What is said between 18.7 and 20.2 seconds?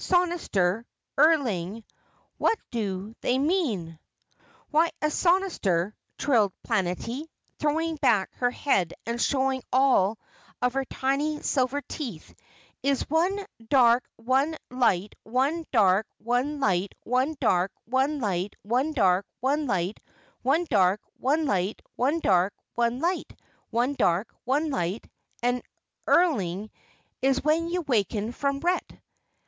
dark, one light,